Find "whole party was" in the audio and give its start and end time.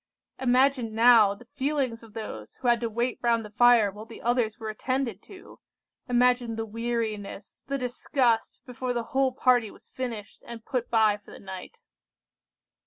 9.13-9.91